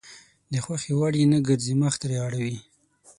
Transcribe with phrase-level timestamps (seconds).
[0.51, 2.55] د خوښې وړ يې نه ګرځي مخ ترې اړوي.